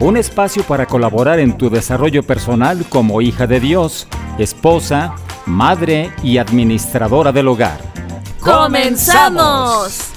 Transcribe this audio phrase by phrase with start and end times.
[0.00, 5.14] un espacio para colaborar en tu desarrollo personal como hija de Dios, esposa,
[5.44, 7.78] madre y administradora del hogar.
[8.40, 10.12] ¡Comenzamos!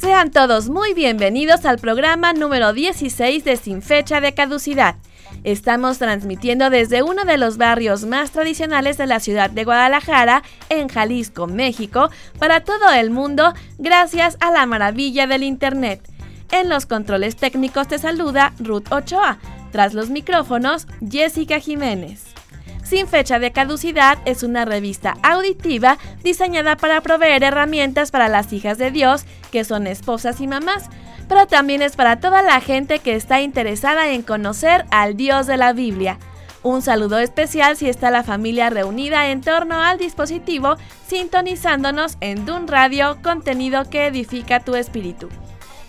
[0.00, 4.96] Sean todos muy bienvenidos al programa número 16 de Sin Fecha de Caducidad.
[5.48, 10.88] Estamos transmitiendo desde uno de los barrios más tradicionales de la ciudad de Guadalajara, en
[10.88, 16.06] Jalisco, México, para todo el mundo, gracias a la maravilla del Internet.
[16.50, 19.38] En los controles técnicos te saluda Ruth Ochoa.
[19.72, 22.37] Tras los micrófonos, Jessica Jiménez.
[22.88, 28.78] Sin fecha de caducidad es una revista auditiva diseñada para proveer herramientas para las hijas
[28.78, 30.88] de Dios, que son esposas y mamás,
[31.28, 35.58] pero también es para toda la gente que está interesada en conocer al Dios de
[35.58, 36.18] la Biblia.
[36.62, 42.68] Un saludo especial si está la familia reunida en torno al dispositivo, sintonizándonos en Dun
[42.68, 45.28] Radio, contenido que edifica tu espíritu.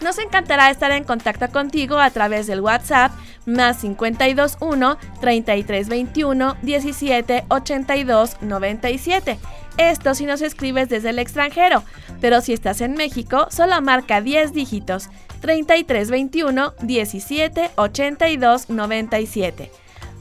[0.02, 3.12] Nos encantará estar en contacto contigo a través del WhatsApp
[3.50, 9.40] más 521 3321 17 82 97.
[9.78, 11.84] Esto si nos escribes desde el extranjero,
[12.20, 15.10] pero si estás en México, solo marca 10 dígitos
[15.42, 19.72] 3321 17 82 97.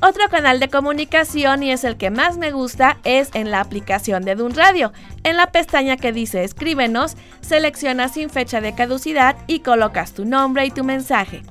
[0.01, 4.23] Otro canal de comunicación y es el que más me gusta es en la aplicación
[4.23, 4.93] de Dun Radio.
[5.25, 10.65] En la pestaña que dice escríbenos, seleccionas sin fecha de caducidad y colocas tu nombre
[10.67, 11.43] y tu mensaje.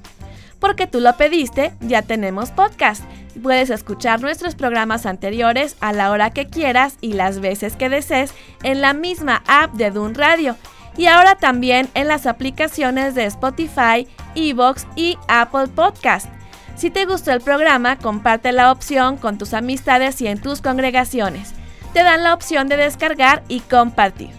[0.60, 3.04] Porque tú lo pediste, ya tenemos podcast.
[3.42, 8.34] Puedes escuchar nuestros programas anteriores a la hora que quieras y las veces que desees
[8.64, 10.56] en la misma app de Dun Radio.
[10.98, 16.28] Y ahora también en las aplicaciones de Spotify, Evox y Apple Podcast.
[16.76, 21.54] Si te gustó el programa, comparte la opción con tus amistades y en tus congregaciones.
[21.94, 24.30] Te dan la opción de descargar y compartir.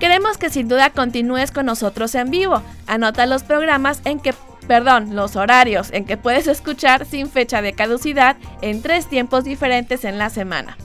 [0.00, 2.60] Queremos que sin duda continúes con nosotros en vivo.
[2.88, 4.34] Anota los programas en que,
[4.66, 10.04] perdón, los horarios en que puedes escuchar sin fecha de caducidad en tres tiempos diferentes
[10.04, 10.76] en la semana.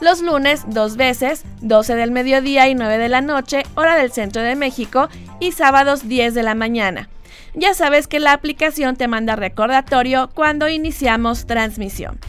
[0.00, 4.42] Los lunes dos veces, 12 del mediodía y 9 de la noche, hora del centro
[4.42, 5.08] de México,
[5.40, 7.08] y sábados 10 de la mañana
[7.56, 12.20] ya sabes que la aplicación te manda recordatorio cuando iniciamos transmisión.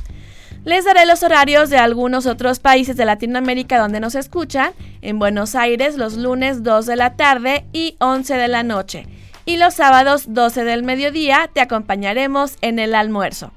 [0.63, 4.71] Les daré los horarios de algunos otros países de Latinoamérica donde nos escuchan.
[5.01, 9.05] En Buenos Aires los lunes 2 de la tarde y 11 de la noche.
[9.47, 13.53] Y los sábados 12 del mediodía te acompañaremos en el almuerzo.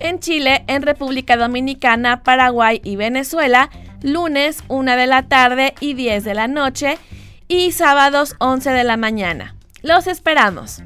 [0.00, 3.70] En Chile, en República Dominicana, Paraguay y Venezuela,
[4.02, 6.98] lunes 1 de la tarde y 10 de la noche
[7.48, 9.54] y sábados 11 de la mañana.
[9.80, 10.82] Los esperamos.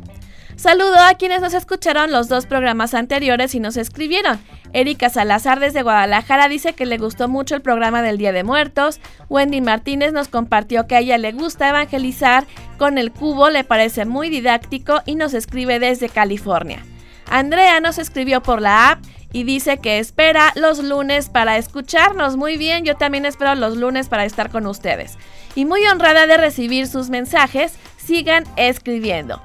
[0.55, 4.39] Saludo a quienes nos escucharon los dos programas anteriores y nos escribieron.
[4.72, 9.01] Erika Salazar desde Guadalajara dice que le gustó mucho el programa del Día de Muertos.
[9.28, 12.47] Wendy Martínez nos compartió que a ella le gusta evangelizar
[12.80, 16.82] con el cubo, le parece muy didáctico y nos escribe desde California.
[17.26, 19.04] Andrea nos escribió por la app
[19.34, 22.38] y dice que espera los lunes para escucharnos.
[22.38, 25.18] Muy bien, yo también espero los lunes para estar con ustedes.
[25.54, 29.42] Y muy honrada de recibir sus mensajes sigan escribiendo.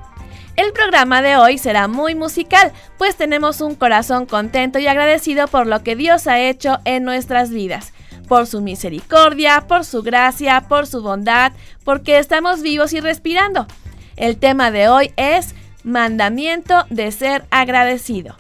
[0.56, 5.68] El programa de hoy será muy musical, pues tenemos un corazón contento y agradecido por
[5.68, 7.92] lo que Dios ha hecho en nuestras vidas,
[8.28, 11.54] por su misericordia, por su gracia, por su bondad,
[11.84, 13.68] porque estamos vivos y respirando.
[14.16, 18.36] El tema de hoy es mandamiento de ser agradecido.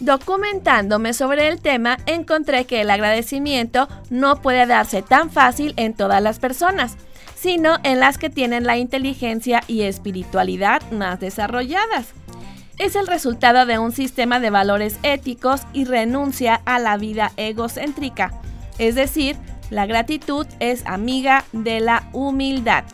[0.00, 6.22] Documentándome sobre el tema, encontré que el agradecimiento no puede darse tan fácil en todas
[6.22, 6.96] las personas
[7.40, 12.08] sino en las que tienen la inteligencia y espiritualidad más desarrolladas.
[12.78, 18.32] Es el resultado de un sistema de valores éticos y renuncia a la vida egocéntrica,
[18.78, 19.36] es decir,
[19.70, 22.84] la gratitud es amiga de la humildad.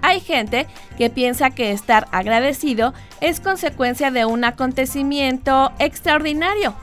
[0.00, 0.66] Hay gente
[0.96, 6.74] que piensa que estar agradecido es consecuencia de un acontecimiento extraordinario,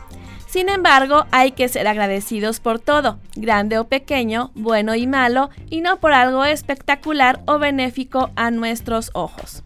[0.49, 5.81] sin embargo, hay que ser agradecidos por todo, grande o pequeño, bueno y malo, y
[5.81, 9.63] no por algo espectacular o benéfico a nuestros ojos.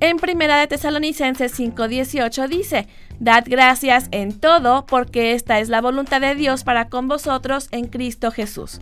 [0.00, 2.86] En Primera de Tesalonicenses 5:18 dice,
[3.18, 7.86] Dad gracias en todo, porque esta es la voluntad de Dios para con vosotros en
[7.86, 8.80] Cristo Jesús.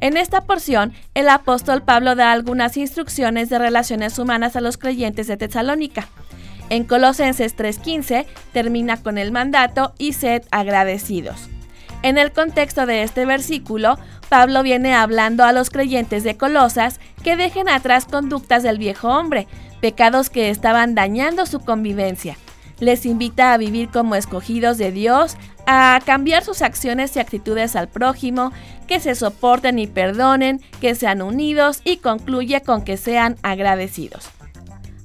[0.00, 5.26] En esta porción, el apóstol Pablo da algunas instrucciones de relaciones humanas a los creyentes
[5.26, 6.06] de Tesalónica.
[6.70, 11.48] En Colosenses 3:15 termina con el mandato y sed agradecidos.
[12.04, 13.98] En el contexto de este versículo,
[14.28, 19.48] Pablo viene hablando a los creyentes de Colosas que dejen atrás conductas del viejo hombre,
[19.84, 22.38] pecados que estaban dañando su convivencia.
[22.80, 25.36] Les invita a vivir como escogidos de Dios,
[25.66, 28.50] a cambiar sus acciones y actitudes al prójimo,
[28.86, 34.30] que se soporten y perdonen, que sean unidos y concluye con que sean agradecidos.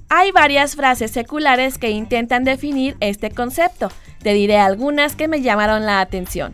[0.08, 3.92] Hay varias frases seculares que intentan definir este concepto.
[4.24, 6.54] Te diré algunas que me llamaron la atención.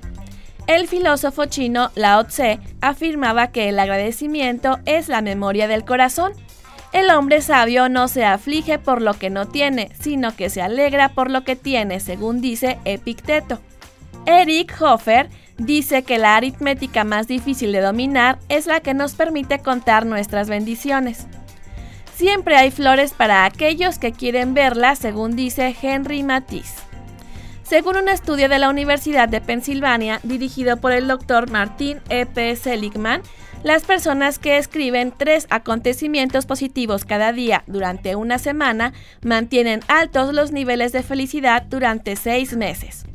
[0.66, 6.34] El filósofo chino Lao Tse afirmaba que el agradecimiento es la memoria del corazón.
[6.96, 11.10] El hombre sabio no se aflige por lo que no tiene, sino que se alegra
[11.10, 13.60] por lo que tiene, según dice Epicteto.
[14.26, 19.60] Eric Hofer dice que la aritmética más difícil de dominar es la que nos permite
[19.60, 21.28] contar nuestras bendiciones.
[22.16, 26.82] Siempre hay flores para aquellos que quieren verlas, según dice Henry Matisse.
[27.64, 32.26] Según un estudio de la Universidad de Pensilvania dirigido por el doctor Martin E.
[32.26, 32.56] P.
[32.56, 33.22] Seligman,
[33.66, 40.52] las personas que escriben tres acontecimientos positivos cada día durante una semana mantienen altos los
[40.52, 43.08] niveles de felicidad durante seis meses.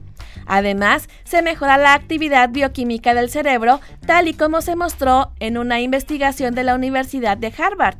[0.46, 5.80] Además, se mejora la actividad bioquímica del cerebro, tal y como se mostró en una
[5.80, 7.98] investigación de la Universidad de Harvard,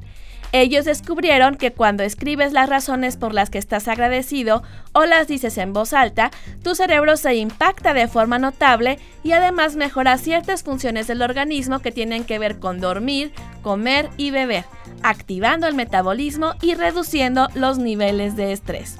[0.52, 4.62] ellos descubrieron que cuando escribes las razones por las que estás agradecido
[4.92, 6.30] o las dices en voz alta,
[6.62, 11.92] tu cerebro se impacta de forma notable y además mejora ciertas funciones del organismo que
[11.92, 13.32] tienen que ver con dormir,
[13.62, 14.64] comer y beber,
[15.02, 18.96] activando el metabolismo y reduciendo los niveles de estrés.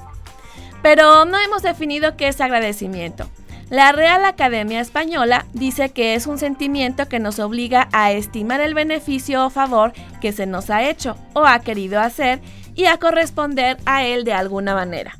[0.81, 3.29] Pero no hemos definido qué es agradecimiento.
[3.71, 8.73] La Real Academia Española dice que es un sentimiento que nos obliga a estimar el
[8.73, 12.41] beneficio o favor que se nos ha hecho o ha querido hacer
[12.75, 15.17] y a corresponder a él de alguna manera.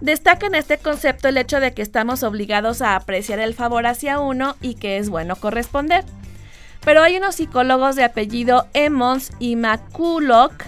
[0.00, 4.20] Destaca en este concepto el hecho de que estamos obligados a apreciar el favor hacia
[4.20, 6.04] uno y que es bueno corresponder.
[6.84, 10.62] Pero hay unos psicólogos de apellido Emmons y McCulloch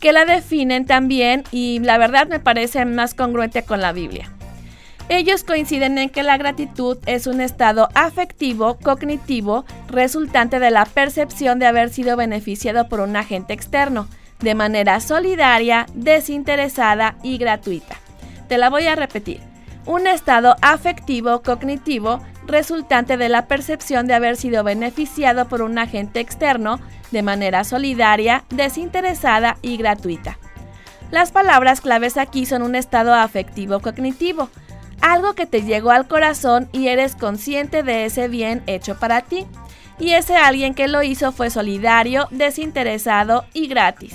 [0.00, 4.32] que la definen también y la verdad me parece más congruente con la Biblia.
[5.08, 11.60] Ellos coinciden en que la gratitud es un estado afectivo, cognitivo, resultante de la percepción
[11.60, 14.08] de haber sido beneficiado por un agente externo,
[14.40, 17.96] de manera solidaria, desinteresada y gratuita.
[18.48, 19.40] Te la voy a repetir.
[19.86, 26.18] Un estado afectivo, cognitivo, resultante de la percepción de haber sido beneficiado por un agente
[26.18, 26.80] externo,
[27.12, 30.36] de manera solidaria, desinteresada y gratuita.
[31.12, 34.50] Las palabras claves aquí son un estado afectivo cognitivo,
[35.06, 39.46] algo que te llegó al corazón y eres consciente de ese bien hecho para ti.
[40.00, 44.14] Y ese alguien que lo hizo fue solidario, desinteresado y gratis.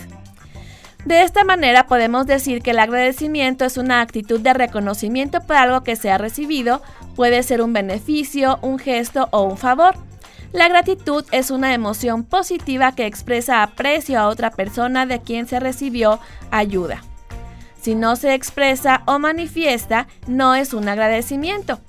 [1.05, 5.81] De esta manera podemos decir que el agradecimiento es una actitud de reconocimiento por algo
[5.81, 6.83] que se ha recibido,
[7.15, 9.95] puede ser un beneficio, un gesto o un favor.
[10.51, 15.61] La gratitud es una emoción positiva que expresa aprecio a otra persona de quien se
[15.61, 16.19] recibió
[16.51, 17.01] ayuda.
[17.81, 21.79] Si no se expresa o manifiesta, no es un agradecimiento.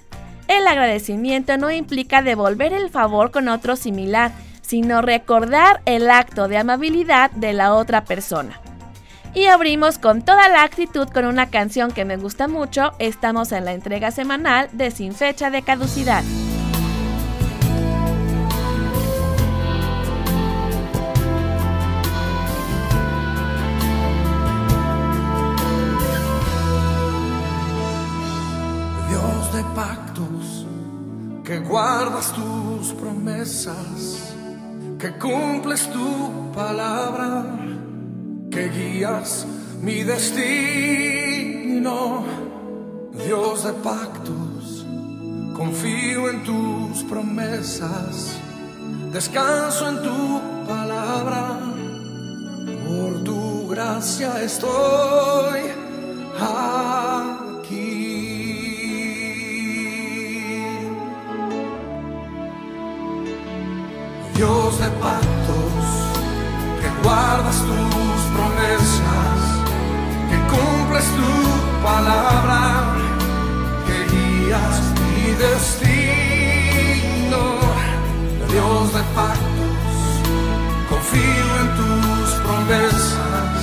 [0.49, 6.57] El agradecimiento no implica devolver el favor con otro similar, sino recordar el acto de
[6.57, 8.59] amabilidad de la otra persona.
[9.35, 12.93] Y abrimos con toda la actitud con una canción que me gusta mucho.
[12.99, 16.23] Estamos en la entrega semanal de Sin Fecha de Caducidad.
[31.73, 34.35] Guardas tus promesas,
[34.99, 37.47] que cumples tu palabra,
[38.51, 39.47] que guías
[39.81, 41.15] mi destino.
[43.27, 44.85] Dios de pactos,
[45.57, 48.37] confío en tus promesas,
[49.11, 51.59] descanso en tu palabra,
[52.87, 55.61] por tu gracia estoy
[56.39, 57.52] aquí.
[64.35, 65.85] Dios de pactos,
[66.81, 69.39] que guardas tus promesas,
[70.31, 71.33] que cumples tu
[71.83, 72.61] palabra,
[73.87, 77.43] que guías mi destino.
[78.51, 79.83] Dios de pactos,
[80.89, 83.55] confío en tus promesas,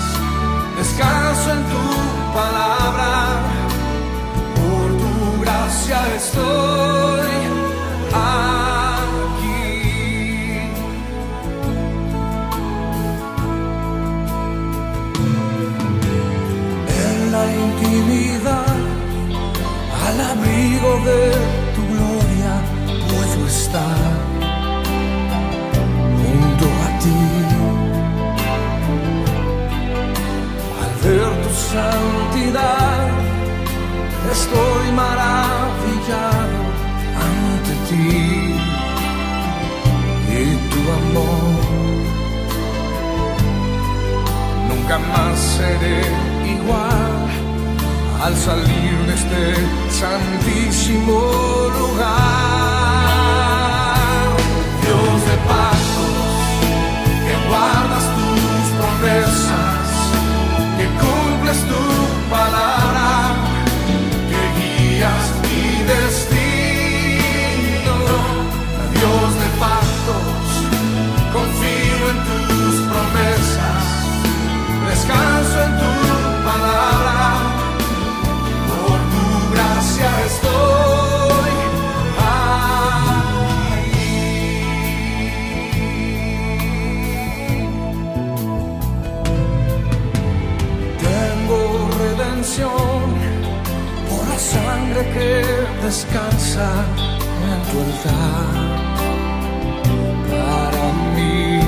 [0.77, 1.85] descanso en tu
[2.33, 3.11] palabra,
[4.55, 5.11] por tu
[5.41, 6.98] gracia estoy.
[21.05, 21.31] de
[21.75, 22.53] tu gloria
[23.09, 23.99] puedo estar
[26.19, 27.21] junto a ti.
[30.81, 33.07] Al ver tu santidad,
[34.31, 36.59] estoy maravillado
[37.27, 38.55] ante ti
[40.37, 41.59] y tu amor.
[44.69, 46.01] Nunca más seré
[46.55, 47.08] igual
[48.21, 49.55] al salir de este
[49.91, 51.19] santísimo
[51.79, 52.09] lugar.
[54.83, 56.15] Dios de pactos,
[57.25, 59.87] que guardas tus promesas,
[60.77, 61.81] que cumples tu
[62.29, 62.58] palabra.
[95.13, 95.43] que
[95.83, 96.69] descansa
[97.49, 98.53] en tu altar
[100.31, 100.85] para
[101.15, 101.59] mí.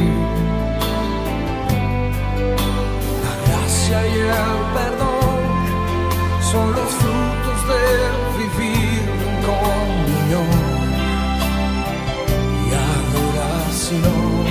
[3.25, 5.41] La gracia y el perdón
[6.51, 7.83] son los frutos de
[8.41, 10.59] vivir en comunión
[12.65, 14.41] y adoración.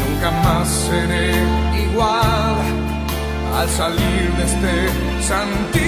[0.00, 1.28] Nunca más seré
[1.84, 2.58] igual
[3.58, 4.74] al salir de este
[5.22, 5.87] santísimo.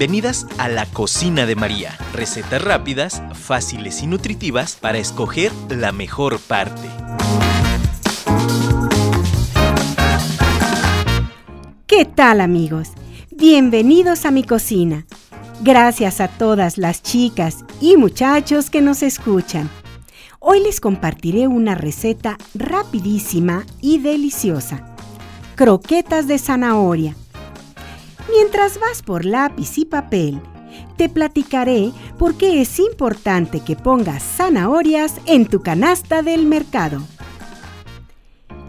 [0.00, 1.94] Bienvenidas a la cocina de María.
[2.14, 6.88] Recetas rápidas, fáciles y nutritivas para escoger la mejor parte.
[11.86, 12.92] ¿Qué tal amigos?
[13.30, 15.04] Bienvenidos a mi cocina.
[15.60, 19.68] Gracias a todas las chicas y muchachos que nos escuchan.
[20.38, 24.96] Hoy les compartiré una receta rapidísima y deliciosa.
[25.56, 27.14] Croquetas de zanahoria.
[28.32, 30.40] Mientras vas por lápiz y papel,
[30.96, 37.02] te platicaré por qué es importante que pongas zanahorias en tu canasta del mercado.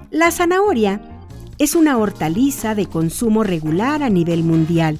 [0.09, 1.01] La zanahoria
[1.57, 4.99] es una hortaliza de consumo regular a nivel mundial.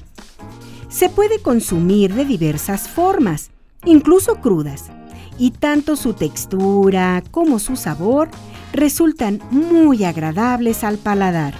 [0.88, 3.50] Se puede consumir de diversas formas,
[3.84, 4.90] incluso crudas,
[5.38, 8.30] y tanto su textura como su sabor
[8.72, 11.54] resultan muy agradables al paladar.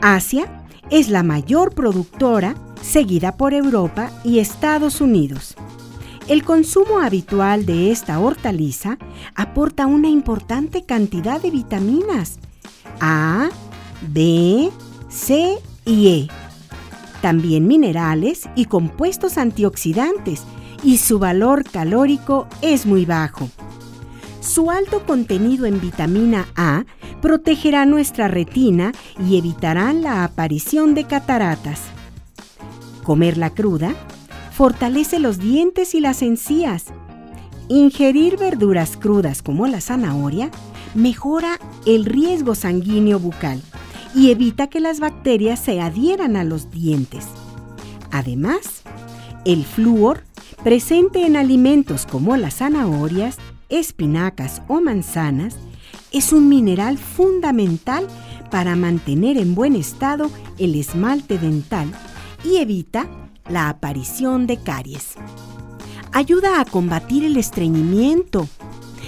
[0.00, 0.57] Asia
[0.90, 5.56] es la mayor productora, seguida por Europa y Estados Unidos.
[6.28, 8.98] El consumo habitual de esta hortaliza
[9.34, 12.38] aporta una importante cantidad de vitaminas
[13.00, 13.48] A,
[14.12, 14.70] B,
[15.08, 16.28] C y E.
[17.22, 20.42] También minerales y compuestos antioxidantes
[20.82, 23.48] y su valor calórico es muy bajo.
[24.48, 26.86] Su alto contenido en vitamina A
[27.20, 31.82] protegerá nuestra retina y evitará la aparición de cataratas.
[33.04, 33.94] Comerla cruda
[34.52, 36.86] fortalece los dientes y las encías.
[37.68, 40.50] Ingerir verduras crudas como la zanahoria
[40.94, 43.60] mejora el riesgo sanguíneo bucal
[44.14, 47.26] y evita que las bacterias se adhieran a los dientes.
[48.10, 48.82] Además,
[49.44, 50.22] el flúor
[50.64, 53.36] presente en alimentos como las zanahorias,
[53.68, 55.56] espinacas o manzanas
[56.12, 58.06] es un mineral fundamental
[58.50, 61.92] para mantener en buen estado el esmalte dental
[62.44, 63.08] y evita
[63.48, 65.14] la aparición de caries.
[66.12, 68.48] Ayuda a combatir el estreñimiento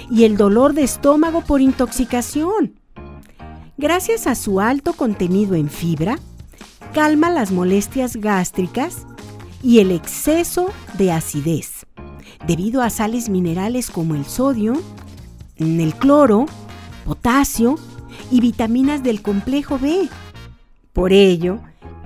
[0.09, 2.79] y el dolor de estómago por intoxicación.
[3.77, 6.19] Gracias a su alto contenido en fibra,
[6.93, 9.07] calma las molestias gástricas
[9.63, 11.85] y el exceso de acidez,
[12.47, 14.73] debido a sales minerales como el sodio,
[15.57, 16.45] el cloro,
[17.05, 17.75] potasio
[18.29, 20.09] y vitaminas del complejo B.
[20.93, 21.59] Por ello,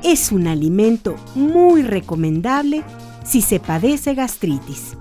[0.03, 2.83] es un alimento muy recomendable
[3.23, 4.95] si se padece gastritis.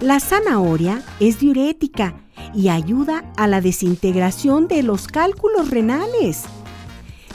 [0.00, 2.14] La zanahoria es diurética
[2.54, 6.44] y ayuda a la desintegración de los cálculos renales.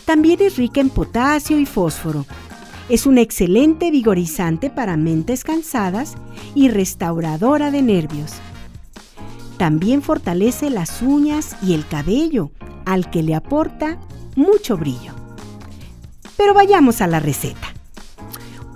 [0.05, 2.25] También es rica en potasio y fósforo.
[2.91, 6.15] Es un excelente vigorizante para mentes cansadas
[6.55, 8.33] y restauradora de nervios.
[9.57, 12.51] También fortalece las uñas y el cabello,
[12.83, 13.97] al que le aporta
[14.35, 15.13] mucho brillo.
[16.35, 17.69] Pero vayamos a la receta.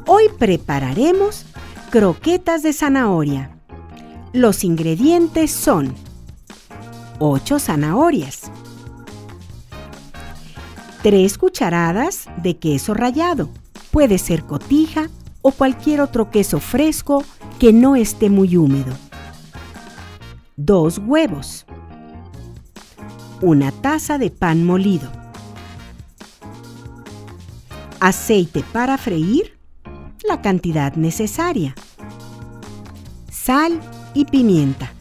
[0.08, 1.46] Hoy prepararemos
[1.90, 3.58] croquetas de zanahoria.
[4.32, 5.94] Los ingredientes son
[7.20, 8.44] 8 zanahorias,
[11.04, 13.50] 3 cucharadas de queso rallado,
[13.96, 15.10] puede ser cotija
[15.42, 17.24] o cualquier otro queso fresco
[17.60, 18.94] que no esté muy húmedo.
[20.58, 21.66] Dos huevos,
[23.40, 25.10] una taza de pan molido,
[28.02, 29.58] aceite para freír,
[30.28, 31.74] la cantidad necesaria,
[33.32, 33.80] sal
[34.14, 34.92] y pimienta.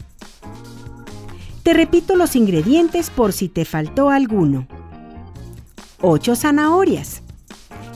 [1.63, 4.67] Te repito los ingredientes por si te faltó alguno.
[6.01, 7.24] 8 zanahorias,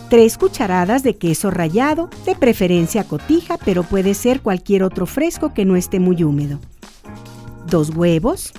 [0.09, 5.65] 3 cucharadas de queso rallado, de preferencia cotija, pero puede ser cualquier otro fresco que
[5.65, 6.59] no esté muy húmedo
[7.69, 8.51] dos huevos,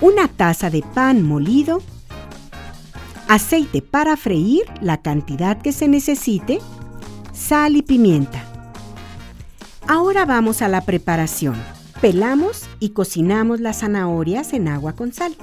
[0.00, 1.80] una taza de pan molido,
[3.28, 6.58] aceite para freír la cantidad que se necesite,
[7.32, 8.44] sal y pimienta.
[9.86, 11.56] Ahora vamos a la preparación.
[12.00, 15.36] Pelamos y cocinamos las zanahorias en agua con sal.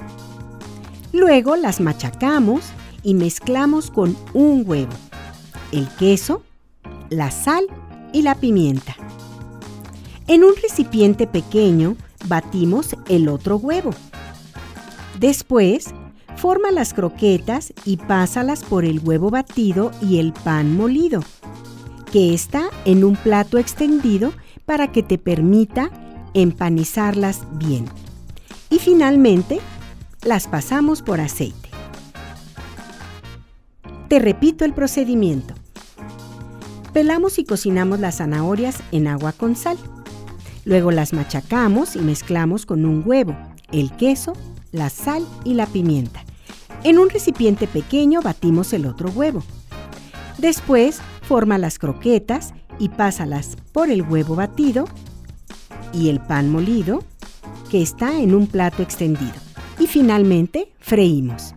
[1.12, 2.64] Luego las machacamos
[3.02, 4.92] y mezclamos con un huevo,
[5.72, 6.42] el queso,
[7.08, 7.66] la sal
[8.12, 8.96] y la pimienta.
[10.26, 13.90] En un recipiente pequeño batimos el otro huevo.
[15.18, 15.92] Después,
[16.36, 21.22] forma las croquetas y pásalas por el huevo batido y el pan molido,
[22.12, 24.32] que está en un plato extendido
[24.64, 25.90] para que te permita
[26.32, 27.86] empanizarlas bien.
[28.70, 29.60] Y finalmente,
[30.22, 31.69] las pasamos por aceite.
[34.10, 35.54] Te repito el procedimiento.
[36.92, 39.78] Pelamos y cocinamos las zanahorias en agua con sal.
[40.64, 43.36] Luego las machacamos y mezclamos con un huevo,
[43.70, 44.32] el queso,
[44.72, 46.24] la sal y la pimienta.
[46.82, 49.44] En un recipiente pequeño batimos el otro huevo.
[50.38, 54.86] Después forma las croquetas y pásalas por el huevo batido
[55.92, 57.04] y el pan molido
[57.70, 59.36] que está en un plato extendido.
[59.78, 61.54] Y finalmente, freímos.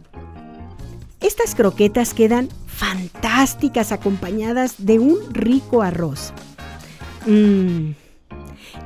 [1.24, 6.34] Estas croquetas quedan fantásticas acompañadas de un rico arroz.
[7.26, 7.92] Mmm,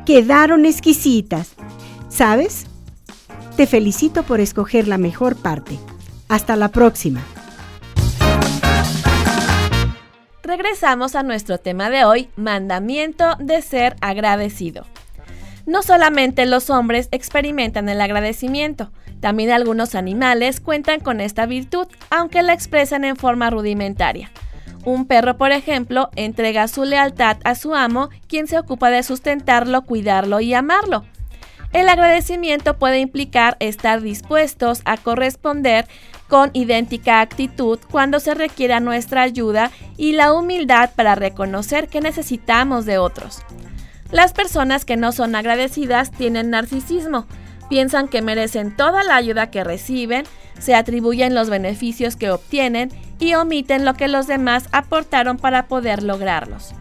[0.06, 1.56] quedaron exquisitas.
[2.10, 2.68] ¿Sabes?
[3.56, 5.80] Te felicito por escoger la mejor parte.
[6.30, 7.24] Hasta la próxima.
[10.44, 14.86] Regresamos a nuestro tema de hoy, mandamiento de ser agradecido.
[15.66, 22.44] No solamente los hombres experimentan el agradecimiento, también algunos animales cuentan con esta virtud, aunque
[22.44, 24.32] la expresan en forma rudimentaria.
[24.86, 29.82] Un perro, por ejemplo, entrega su lealtad a su amo, quien se ocupa de sustentarlo,
[29.82, 31.04] cuidarlo y amarlo.
[31.74, 35.86] El agradecimiento puede implicar estar dispuestos a corresponder
[36.30, 42.86] con idéntica actitud cuando se requiera nuestra ayuda y la humildad para reconocer que necesitamos
[42.86, 43.42] de otros.
[44.12, 47.28] Las personas que no son agradecidas tienen narcisismo,
[47.70, 50.26] piensan que merecen toda la ayuda que reciben,
[50.60, 56.04] se atribuyen los beneficios que obtienen y omiten lo que los demás aportaron para poder
[56.04, 56.74] lograrlos.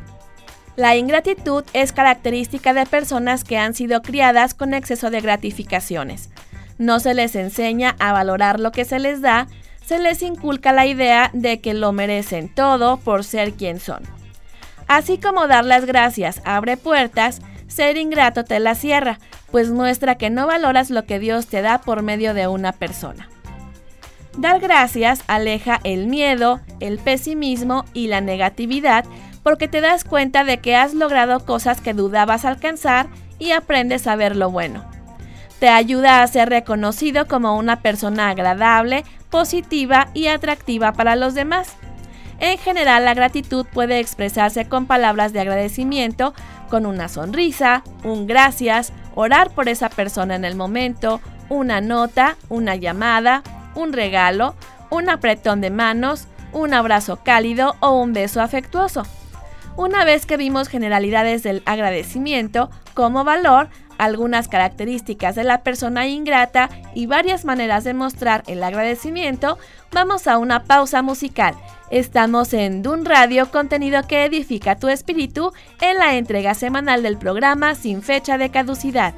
[0.77, 6.29] La ingratitud es característica de personas que han sido criadas con exceso de gratificaciones.
[6.77, 9.46] No se les enseña a valorar lo que se les da,
[9.85, 14.03] se les inculca la idea de que lo merecen todo por ser quien son.
[14.87, 17.40] Así como dar las gracias abre puertas,
[17.77, 19.19] ser ingrato te la cierra,
[19.51, 23.29] pues muestra que no valoras lo que Dios te da por medio de una persona.
[24.39, 29.05] Dar gracias aleja el miedo, el pesimismo y la negatividad
[29.43, 33.07] porque te das cuenta de que has logrado cosas que dudabas alcanzar
[33.39, 34.85] y aprendes a ver lo bueno.
[35.61, 41.77] Te ayuda a ser reconocido como una persona agradable, positiva y atractiva para los demás.
[42.38, 46.35] En general, la gratitud puede expresarse con palabras de agradecimiento,
[46.68, 52.77] con una sonrisa, un gracias, orar por esa persona en el momento, una nota, una
[52.77, 53.42] llamada,
[53.75, 54.55] un regalo,
[54.90, 59.05] un apretón de manos, un abrazo cálido o un beso afectuoso.
[59.77, 63.68] Una vez que vimos generalidades del agradecimiento como valor,
[63.99, 69.59] algunas características de la persona ingrata y varias maneras de mostrar el agradecimiento,
[69.92, 71.55] vamos a una pausa musical.
[71.90, 77.77] Estamos en Dun Radio, contenido que edifica tu espíritu, en la entrega semanal del programa
[77.77, 79.14] sin fecha de caducidad.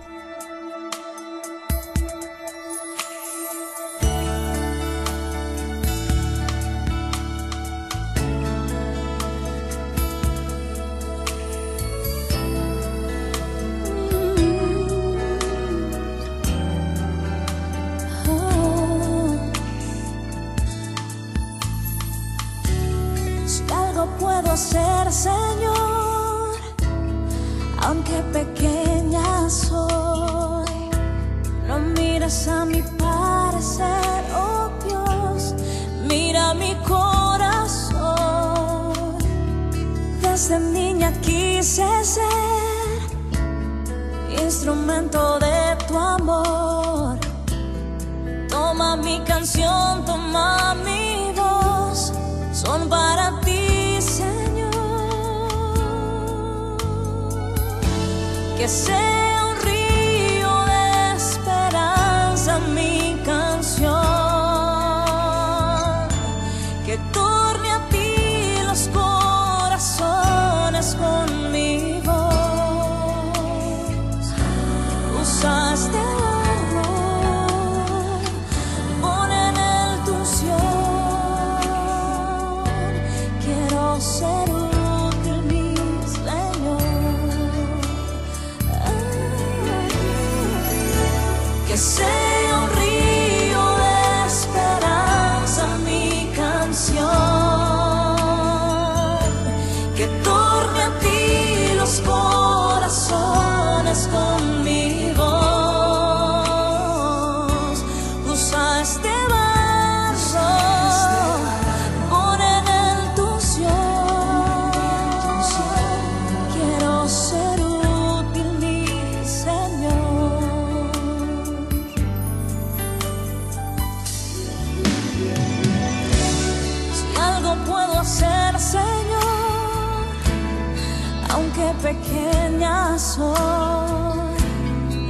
[132.98, 134.34] corazón,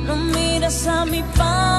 [0.05, 1.77] no miras a mi paz.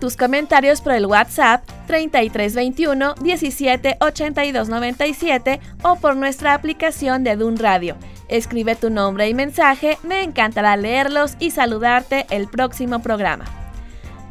[0.00, 7.58] Tus comentarios por el WhatsApp 3321 17 82 97 o por nuestra aplicación de Dun
[7.58, 7.96] Radio.
[8.28, 13.44] Escribe tu nombre y mensaje, me encantará leerlos y saludarte el próximo programa.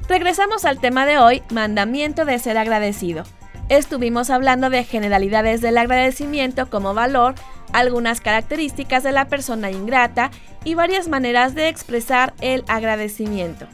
[0.07, 3.23] Regresamos al tema de hoy, mandamiento de ser agradecido.
[3.69, 7.35] Estuvimos hablando de generalidades del agradecimiento como valor,
[7.71, 10.31] algunas características de la persona ingrata
[10.63, 13.67] y varias maneras de expresar el agradecimiento.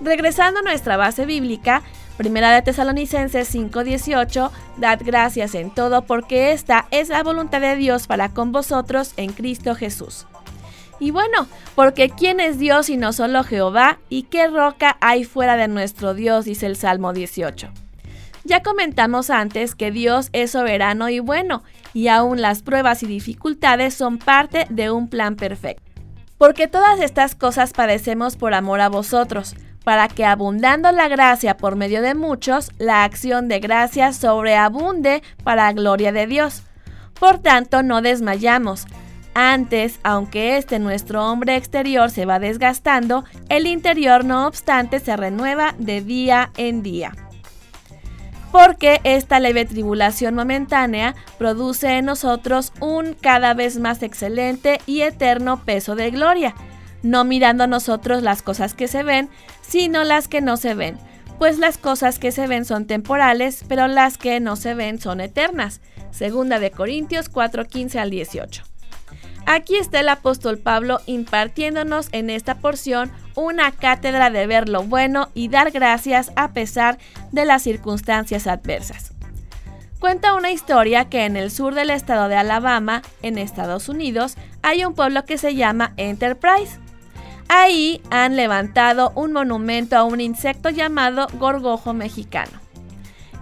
[0.00, 1.82] Regresando a nuestra base bíblica,
[2.16, 8.06] Primera de Tesalonicenses 5:18, dad gracias en todo porque esta es la voluntad de Dios
[8.06, 10.26] para con vosotros en Cristo Jesús.
[11.00, 13.98] Y bueno, porque ¿quién es Dios y no solo Jehová?
[14.08, 16.44] ¿Y qué roca hay fuera de nuestro Dios?
[16.44, 17.68] dice el Salmo 18.
[18.44, 23.94] Ya comentamos antes que Dios es soberano y bueno, y aún las pruebas y dificultades
[23.94, 25.82] son parte de un plan perfecto.
[26.38, 31.76] Porque todas estas cosas padecemos por amor a vosotros, para que abundando la gracia por
[31.76, 36.62] medio de muchos, la acción de gracia sobreabunde para gloria de Dios.
[37.20, 38.86] Por tanto, no desmayamos.
[39.34, 45.74] Antes, aunque este nuestro hombre exterior se va desgastando, el interior no obstante se renueva
[45.78, 47.12] de día en día.
[48.52, 55.64] Porque esta leve tribulación momentánea produce en nosotros un cada vez más excelente y eterno
[55.64, 56.54] peso de gloria,
[57.04, 59.28] no mirando nosotros las cosas que se ven,
[59.62, 60.98] sino las que no se ven,
[61.38, 65.20] pues las cosas que se ven son temporales, pero las que no se ven son
[65.20, 65.80] eternas.
[66.10, 68.64] Segunda de Corintios 4:15 al 18.
[69.46, 75.28] Aquí está el apóstol Pablo impartiéndonos en esta porción una cátedra de ver lo bueno
[75.34, 76.98] y dar gracias a pesar
[77.30, 79.12] de las circunstancias adversas.
[80.00, 84.84] Cuenta una historia que en el sur del estado de Alabama, en Estados Unidos, hay
[84.84, 86.78] un pueblo que se llama Enterprise.
[87.48, 92.64] Ahí han levantado un monumento a un insecto llamado gorgojo mexicano.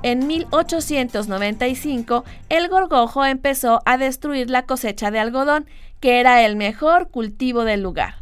[0.03, 5.67] En 1895, el gorgojo empezó a destruir la cosecha de algodón,
[6.01, 8.17] que era el mejor cultivo del lugar.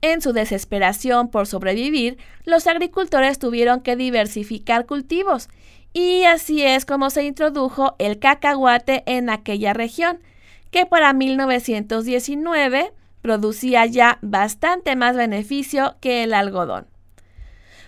[0.00, 5.48] En su desesperación por sobrevivir, los agricultores tuvieron que diversificar cultivos,
[5.92, 10.20] y así es como se introdujo el cacahuate en aquella región,
[10.70, 12.92] que para 1919
[13.24, 16.86] producía ya bastante más beneficio que el algodón.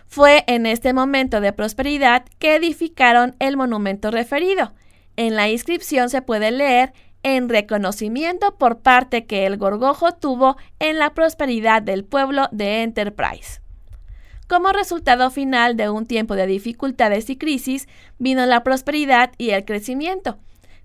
[0.07, 4.73] Fue en este momento de prosperidad que edificaron el monumento referido.
[5.17, 10.99] En la inscripción se puede leer en reconocimiento por parte que el gorgojo tuvo en
[10.99, 13.61] la prosperidad del pueblo de Enterprise.
[14.49, 19.67] Como resultado final de un tiempo de dificultades y crisis, vino la prosperidad y el
[19.67, 20.39] crecimiento.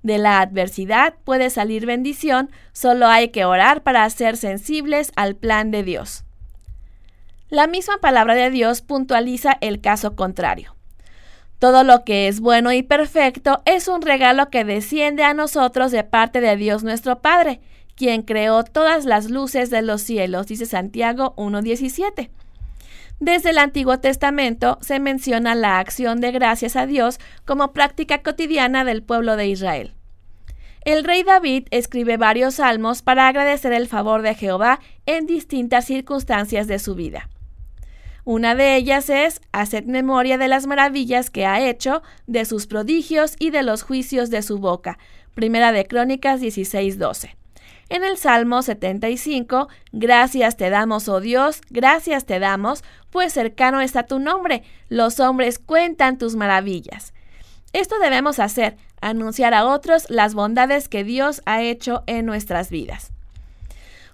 [0.03, 5.71] De la adversidad puede salir bendición, solo hay que orar para ser sensibles al plan
[5.71, 6.23] de Dios.
[7.49, 10.75] La misma palabra de Dios puntualiza el caso contrario.
[11.59, 16.03] Todo lo que es bueno y perfecto es un regalo que desciende a nosotros de
[16.03, 17.59] parte de Dios nuestro Padre,
[17.95, 22.29] quien creó todas las luces de los cielos, dice Santiago 1.17.
[23.21, 28.83] Desde el Antiguo Testamento se menciona la acción de gracias a Dios como práctica cotidiana
[28.83, 29.93] del pueblo de Israel.
[30.85, 36.65] El rey David escribe varios salmos para agradecer el favor de Jehová en distintas circunstancias
[36.65, 37.29] de su vida.
[38.23, 43.35] Una de ellas es Haced memoria de las maravillas que ha hecho, de sus prodigios
[43.37, 44.97] y de los juicios de su boca.
[45.35, 47.35] Primera de Crónicas 16:12.
[47.91, 54.03] En el Salmo 75, Gracias te damos, oh Dios, gracias te damos, pues cercano está
[54.03, 57.13] tu nombre, los hombres cuentan tus maravillas.
[57.73, 63.11] Esto debemos hacer, anunciar a otros las bondades que Dios ha hecho en nuestras vidas.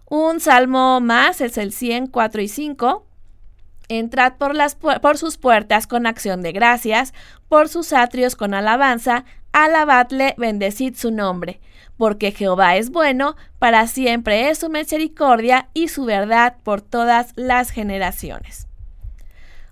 [0.10, 3.06] Un salmo más es el 104 y 5.
[3.90, 4.56] Entrad por,
[5.02, 7.14] por sus puertas con acción de gracias,
[7.48, 11.62] por sus atrios con alabanza, alabadle, bendecid su nombre,
[11.98, 17.72] porque Jehová es bueno, para siempre es su misericordia y su verdad por todas las
[17.72, 18.68] generaciones.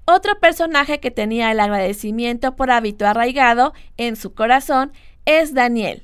[0.05, 4.91] Otro personaje que tenía el agradecimiento por hábito arraigado en su corazón
[5.25, 6.03] es Daniel.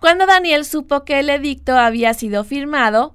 [0.00, 3.14] Cuando Daniel supo que el edicto había sido firmado,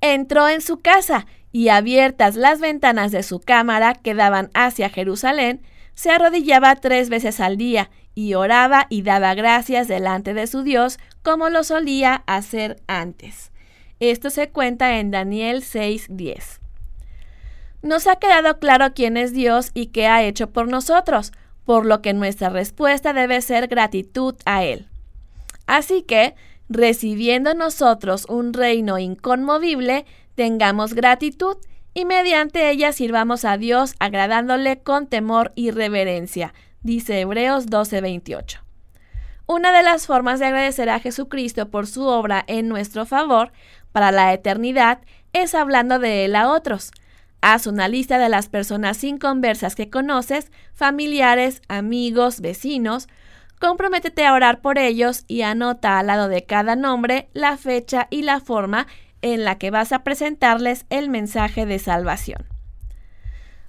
[0.00, 5.62] entró en su casa y abiertas las ventanas de su cámara que daban hacia Jerusalén,
[5.94, 10.98] se arrodillaba tres veces al día y oraba y daba gracias delante de su Dios
[11.22, 13.50] como lo solía hacer antes.
[14.00, 16.60] Esto se cuenta en Daniel 6:10.
[17.82, 21.32] Nos ha quedado claro quién es Dios y qué ha hecho por nosotros,
[21.64, 24.88] por lo que nuestra respuesta debe ser gratitud a Él.
[25.66, 26.34] Así que,
[26.68, 30.04] recibiendo nosotros un reino inconmovible,
[30.34, 31.56] tengamos gratitud
[31.94, 38.69] y mediante ella sirvamos a Dios agradándole con temor y reverencia, dice Hebreos 12:28.
[39.52, 43.50] Una de las formas de agradecer a Jesucristo por su obra en nuestro favor
[43.90, 45.00] para la eternidad
[45.32, 46.92] es hablando de Él a otros.
[47.40, 53.08] Haz una lista de las personas inconversas que conoces, familiares, amigos, vecinos,
[53.58, 58.22] comprométete a orar por ellos y anota al lado de cada nombre la fecha y
[58.22, 58.86] la forma
[59.20, 62.46] en la que vas a presentarles el mensaje de salvación.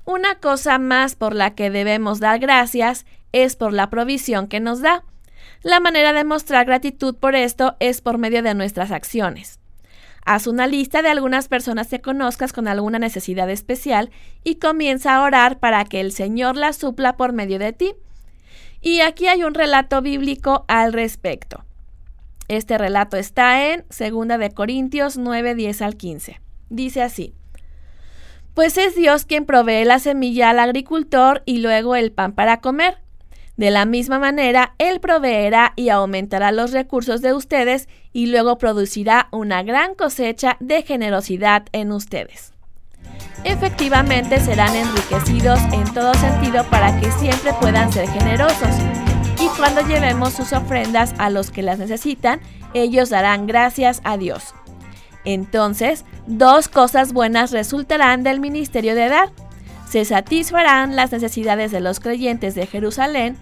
[0.06, 4.82] Una cosa más por la que debemos dar gracias es por la provisión que nos
[4.82, 5.06] da.
[5.64, 9.60] La manera de mostrar gratitud por esto es por medio de nuestras acciones.
[10.26, 14.10] Haz una lista de algunas personas que conozcas con alguna necesidad especial
[14.44, 17.94] y comienza a orar para que el Señor la supla por medio de ti.
[18.82, 21.64] Y aquí hay un relato bíblico al respecto.
[22.48, 26.42] Este relato está en 2 de Corintios 9, 10 al 15.
[26.70, 27.36] Dice así:
[28.56, 33.01] Pues es Dios quien provee la semilla al agricultor y luego el pan para comer.
[33.62, 39.28] De la misma manera, Él proveerá y aumentará los recursos de ustedes y luego producirá
[39.32, 42.54] una gran cosecha de generosidad en ustedes.
[43.44, 48.76] Efectivamente serán enriquecidos en todo sentido para que siempre puedan ser generosos
[49.40, 52.42] y cuando llevemos sus ofrendas a los que las necesitan,
[52.74, 54.56] ellos darán gracias a Dios.
[55.24, 59.30] Entonces, dos cosas buenas resultarán del ministerio de dar.
[59.88, 63.38] Se satisfarán las necesidades de los creyentes de Jerusalén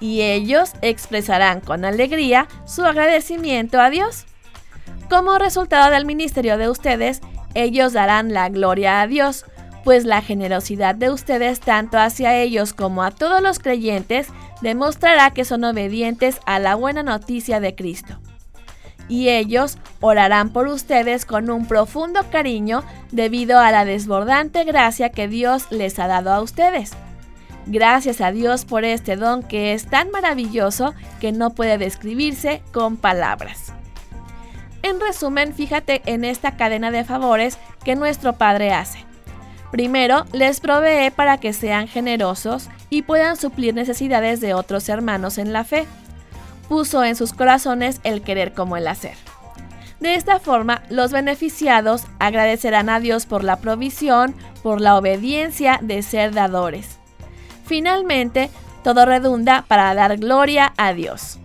[0.00, 4.26] y ellos expresarán con alegría su agradecimiento a Dios.
[5.10, 7.20] Como resultado del ministerio de ustedes,
[7.54, 9.44] ellos darán la gloria a Dios,
[9.84, 14.28] pues la generosidad de ustedes tanto hacia ellos como a todos los creyentes
[14.60, 18.20] demostrará que son obedientes a la buena noticia de Cristo.
[19.08, 25.28] Y ellos orarán por ustedes con un profundo cariño debido a la desbordante gracia que
[25.28, 26.92] Dios les ha dado a ustedes.
[27.70, 32.96] Gracias a Dios por este don que es tan maravilloso que no puede describirse con
[32.96, 33.74] palabras.
[34.82, 39.04] En resumen, fíjate en esta cadena de favores que nuestro Padre hace.
[39.70, 45.52] Primero, les provee para que sean generosos y puedan suplir necesidades de otros hermanos en
[45.52, 45.86] la fe.
[46.70, 49.14] Puso en sus corazones el querer como el hacer.
[50.00, 56.02] De esta forma, los beneficiados agradecerán a Dios por la provisión, por la obediencia de
[56.02, 56.97] ser dadores.
[57.68, 58.50] Finalmente,
[58.82, 61.38] todo redunda para dar gloria a Dios.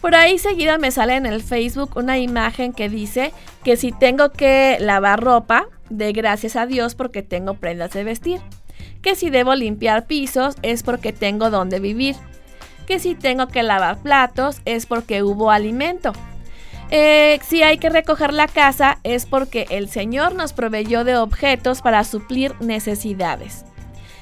[0.00, 3.32] Por ahí seguido me sale en el Facebook una imagen que dice
[3.64, 8.40] que si tengo que lavar ropa, de gracias a Dios porque tengo prendas de vestir.
[9.02, 12.16] Que si debo limpiar pisos es porque tengo donde vivir.
[12.86, 16.12] Que si tengo que lavar platos es porque hubo alimento.
[16.90, 21.82] Eh, si hay que recoger la casa es porque el Señor nos proveyó de objetos
[21.82, 23.64] para suplir necesidades.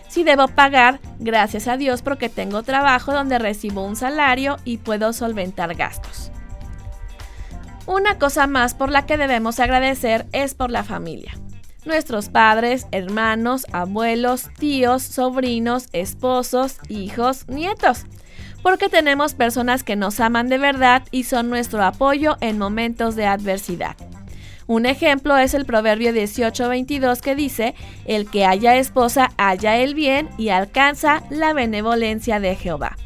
[0.09, 5.13] Si debo pagar, gracias a Dios porque tengo trabajo donde recibo un salario y puedo
[5.13, 6.33] solventar gastos.
[7.87, 11.33] Una cosa más por la que debemos agradecer es por la familia.
[11.85, 18.05] Nuestros padres, hermanos, abuelos, tíos, sobrinos, esposos, hijos, nietos.
[18.63, 23.27] Porque tenemos personas que nos aman de verdad y son nuestro apoyo en momentos de
[23.27, 23.97] adversidad.
[24.69, 30.29] Un ejemplo es el Proverbio 18:22 que dice, el que haya esposa haya el bien
[30.37, 32.99] y alcanza la benevolencia de Jehová.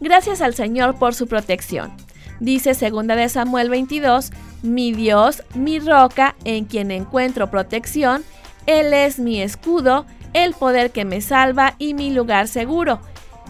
[0.00, 1.92] Gracias al Señor por su protección.
[2.38, 4.30] Dice 2 de Samuel 22,
[4.62, 8.22] mi Dios, mi roca, en quien encuentro protección,
[8.66, 13.00] Él es mi escudo, el poder que me salva y mi lugar seguro.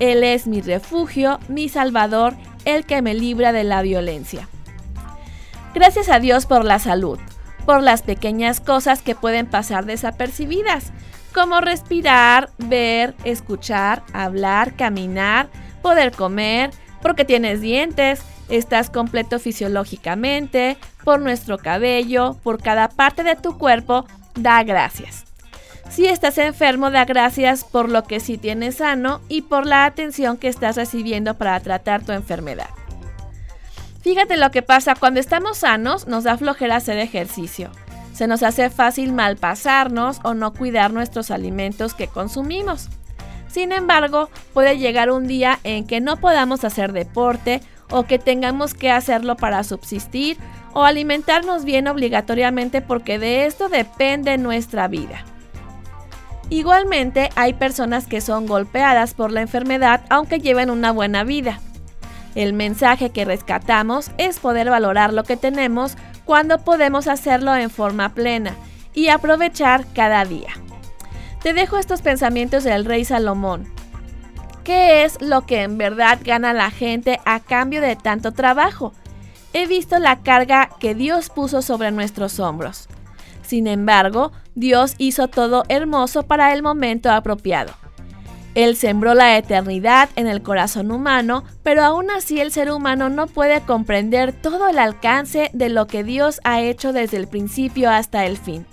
[0.01, 2.35] Él es mi refugio, mi salvador,
[2.65, 4.49] el que me libra de la violencia.
[5.75, 7.19] Gracias a Dios por la salud,
[7.65, 10.93] por las pequeñas cosas que pueden pasar desapercibidas,
[11.33, 15.49] como respirar, ver, escuchar, hablar, caminar,
[15.81, 16.71] poder comer,
[17.01, 24.07] porque tienes dientes, estás completo fisiológicamente, por nuestro cabello, por cada parte de tu cuerpo,
[24.35, 25.25] da gracias.
[25.91, 30.37] Si estás enfermo, da gracias por lo que sí tienes sano y por la atención
[30.37, 32.69] que estás recibiendo para tratar tu enfermedad.
[34.03, 37.71] Fíjate lo que pasa, cuando estamos sanos nos da flojera hacer ejercicio.
[38.13, 42.89] Se nos hace fácil malpasarnos o no cuidar nuestros alimentos que consumimos.
[43.49, 48.75] Sin embargo, puede llegar un día en que no podamos hacer deporte o que tengamos
[48.75, 50.37] que hacerlo para subsistir
[50.73, 55.25] o alimentarnos bien obligatoriamente porque de esto depende nuestra vida.
[56.51, 61.61] Igualmente hay personas que son golpeadas por la enfermedad aunque lleven una buena vida.
[62.35, 68.15] El mensaje que rescatamos es poder valorar lo que tenemos cuando podemos hacerlo en forma
[68.15, 68.55] plena
[68.95, 70.51] y aprovechar cada día.
[71.43, 73.67] Te dejo estos pensamientos del rey Salomón.
[74.65, 78.93] ¿Qué es lo que en verdad gana la gente a cambio de tanto trabajo?
[79.53, 82.89] He visto la carga que Dios puso sobre nuestros hombros.
[83.43, 87.73] Sin embargo, Dios hizo todo hermoso para el momento apropiado.
[88.55, 93.27] Él sembró la eternidad en el corazón humano, pero aún así el ser humano no
[93.27, 98.27] puede comprender todo el alcance de lo que Dios ha hecho desde el principio hasta
[98.27, 98.67] el fin.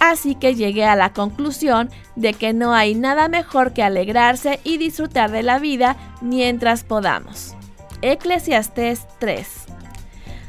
[0.00, 4.76] Así que llegué a la conclusión de que no hay nada mejor que alegrarse y
[4.76, 7.54] disfrutar de la vida mientras podamos.
[8.02, 9.48] Eclesiastés 3.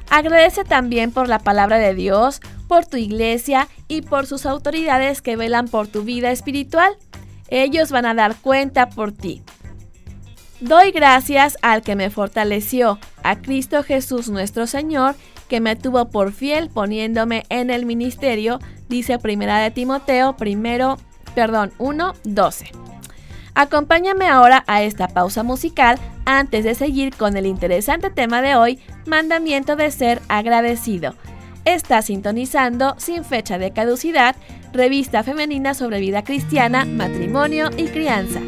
[0.10, 5.36] Agradece también por la palabra de Dios, por tu iglesia y por sus autoridades que
[5.36, 6.98] velan por tu vida espiritual
[7.48, 9.42] ellos van a dar cuenta por ti.
[10.60, 15.16] Doy gracias al que me fortaleció, a Cristo Jesús nuestro Señor,
[15.48, 20.98] que me tuvo por fiel poniéndome en el ministerio, dice Primera de Timoteo, primero,
[21.36, 22.72] perdón, 1, 12.
[23.54, 28.80] Acompáñame ahora a esta pausa musical antes de seguir con el interesante tema de hoy,
[29.06, 31.16] mandamiento de ser agradecido.
[31.66, 34.36] Está sintonizando sin fecha de caducidad
[34.78, 38.40] revista femenina sobre vida cristiana, matrimonio y crianza.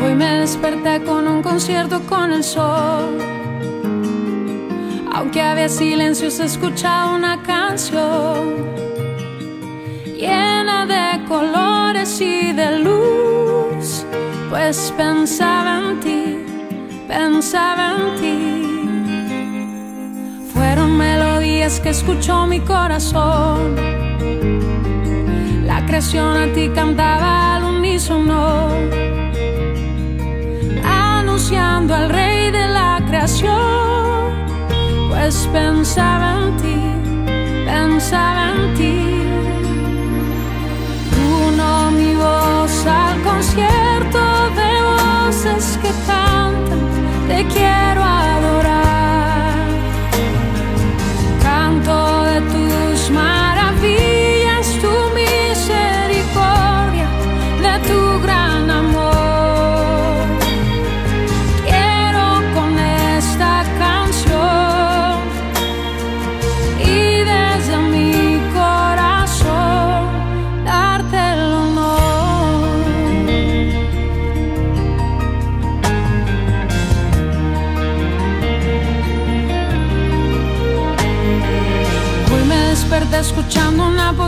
[0.00, 3.41] Hoy me desperté con un concierto con el sol
[5.14, 8.72] aunque había silencio se escuchaba una canción
[10.22, 14.06] llena de colores y de luz,
[14.48, 16.38] pues pensaba en ti,
[17.08, 18.38] pensaba en ti.
[20.52, 23.74] Fueron melodías que escuchó mi corazón.
[25.64, 28.68] La creación a ti cantaba al unísono,
[30.84, 33.71] anunciando al rey de la creación
[35.32, 36.76] pues pensaba en ti,
[37.64, 39.22] pensaba en ti.
[41.46, 44.20] Uno mi voz al concierto
[44.58, 46.80] de voces que cantan,
[47.28, 48.11] te quiero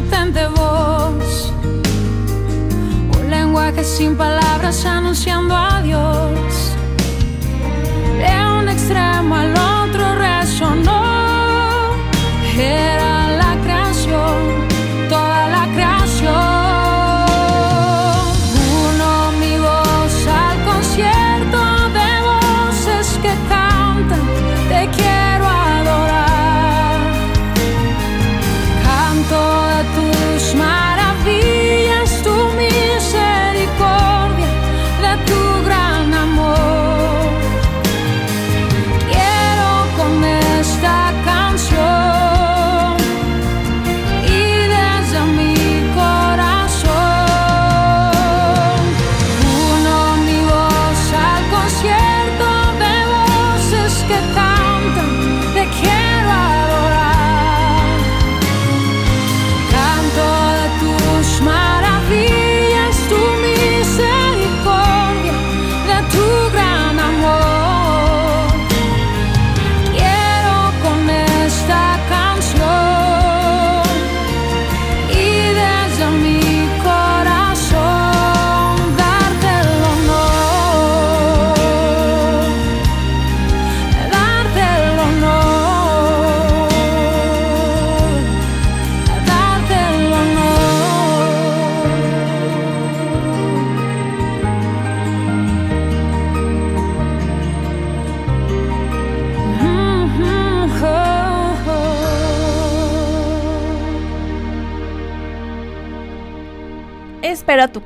[0.04, 1.52] potente voz.
[3.18, 4.43] Un lenguaje sin palabras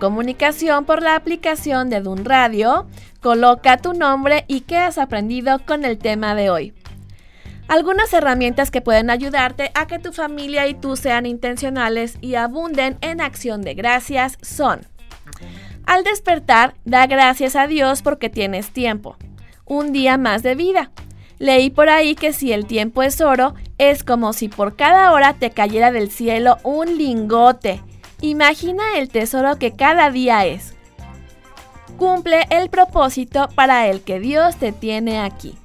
[0.08, 2.86] comunicación por la aplicación de Dun Radio.
[3.20, 6.72] Coloca tu nombre y qué has aprendido con el tema de hoy.
[7.68, 12.96] Algunas herramientas que pueden ayudarte a que tu familia y tú sean intencionales y abunden
[13.02, 14.80] en acción de gracias son
[15.84, 19.18] Al despertar, da gracias a Dios porque tienes tiempo,
[19.66, 20.90] un día más de vida.
[21.38, 25.34] Leí por ahí que si el tiempo es oro, es como si por cada hora
[25.34, 27.82] te cayera del cielo un lingote.
[28.20, 30.74] Imagina el tesoro que cada día es.
[31.98, 35.56] Cumple el propósito para el que Dios te tiene aquí.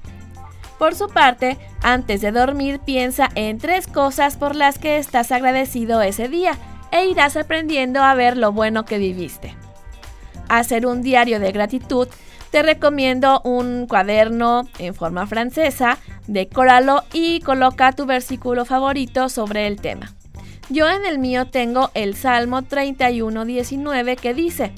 [0.78, 6.00] Por su parte, antes de dormir piensa en tres cosas por las que estás agradecido
[6.02, 6.56] ese día
[6.92, 9.54] e irás aprendiendo a ver lo bueno que viviste.
[10.48, 12.06] Hacer un diario de gratitud,
[12.50, 15.98] te recomiendo un cuaderno en forma francesa,
[16.28, 20.12] decóralo y coloca tu versículo favorito sobre el tema.
[20.70, 24.72] Yo en el mío tengo el Salmo 31:19 que dice,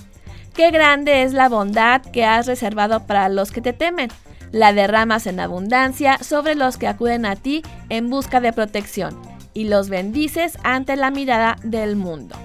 [0.54, 4.10] Qué grande es la bondad que has reservado para los que te temen
[4.52, 9.20] la derramas en abundancia sobre los que acuden a ti en busca de protección
[9.52, 12.36] y los bendices ante la mirada del mundo.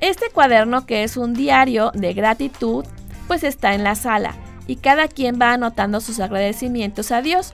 [0.00, 2.84] Este cuaderno, que es un diario de gratitud,
[3.26, 4.34] pues está en la sala
[4.66, 7.52] y cada quien va anotando sus agradecimientos a Dios.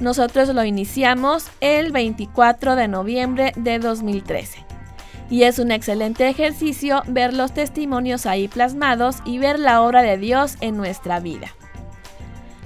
[0.00, 4.64] Nosotros lo iniciamos el 24 de noviembre de 2013.
[5.28, 10.16] Y es un excelente ejercicio ver los testimonios ahí plasmados y ver la obra de
[10.16, 11.54] Dios en nuestra vida.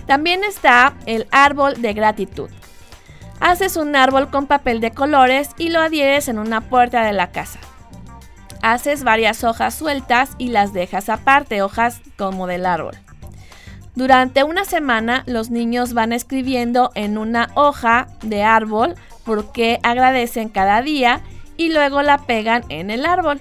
[0.07, 2.51] También está el árbol de gratitud.
[3.41, 7.33] Haces un árbol con papel de colores y lo adhieres en una puerta de la
[7.33, 7.59] casa.
[8.63, 13.04] Haces varias hojas sueltas y las dejas aparte, hojas como del árbol.
[13.95, 20.83] Durante una semana los niños van escribiendo en una hoja de árbol porque agradecen cada
[20.83, 21.21] día
[21.57, 23.41] y luego la pegan en el árbol.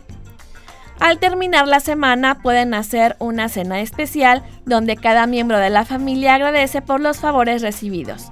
[0.99, 6.35] Al terminar la semana pueden hacer una cena especial donde cada miembro de la familia
[6.35, 8.31] agradece por los favores recibidos.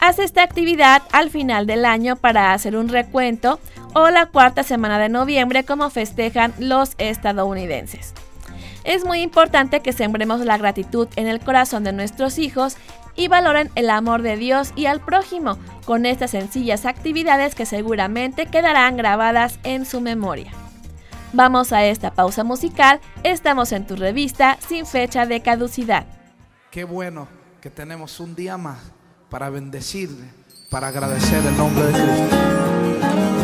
[0.00, 3.60] Haz esta actividad al final del año para hacer un recuento
[3.94, 8.12] o la cuarta semana de noviembre como festejan los estadounidenses.
[8.84, 12.76] Es muy importante que sembremos la gratitud en el corazón de nuestros hijos
[13.16, 18.46] y valoren el amor de Dios y al prójimo con estas sencillas actividades que seguramente
[18.46, 20.52] quedarán grabadas en su memoria.
[21.32, 26.06] Vamos a esta pausa musical, estamos en tu revista sin fecha de caducidad.
[26.70, 27.26] Qué bueno
[27.60, 28.78] que tenemos un día más
[29.30, 30.26] para bendecirle,
[30.70, 33.43] para agradecer el nombre de Cristo.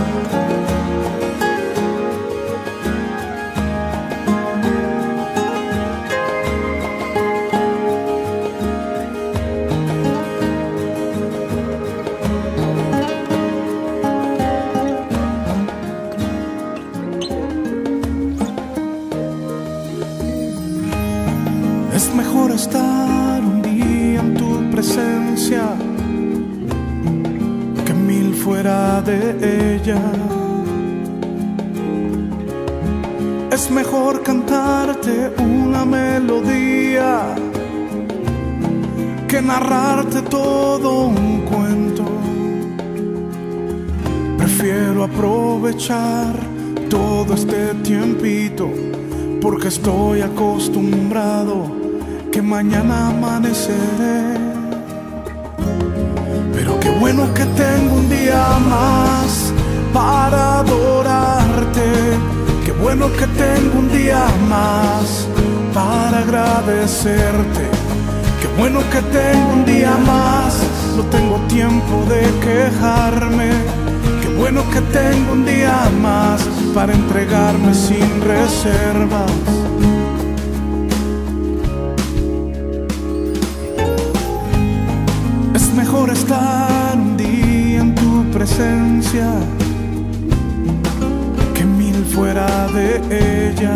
[28.63, 29.99] De ella.
[33.51, 37.35] Es mejor cantarte una melodía
[39.27, 42.05] que narrarte todo un cuento.
[44.37, 46.35] Prefiero aprovechar
[46.91, 48.69] todo este tiempito
[49.41, 51.65] porque estoy acostumbrado
[52.31, 54.40] que mañana amaneceré.
[57.01, 59.55] Bueno que tengo un día más
[59.91, 61.89] para adorarte.
[62.63, 65.27] Qué bueno que tengo un día más
[65.73, 67.65] para agradecerte.
[68.43, 70.61] Qué bueno que tengo un día más,
[70.95, 73.49] no tengo tiempo de quejarme.
[74.21, 76.43] Qué bueno que tengo un día más
[76.75, 79.33] para entregarme sin reservas.
[85.55, 86.70] Es mejor estar
[91.55, 93.75] que mil fuera de ella.